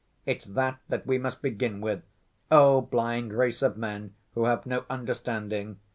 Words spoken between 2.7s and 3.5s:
blind